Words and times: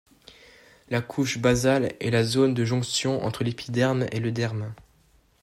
La 0.89 0.99
couche 0.99 1.37
basale 1.37 1.93
est 1.99 2.09
la 2.09 2.23
zone 2.23 2.55
de 2.55 2.65
jonction 2.65 3.23
entre 3.23 3.43
l’épiderme 3.43 4.07
et 4.11 4.19
le 4.19 4.31
derme. 4.31 4.73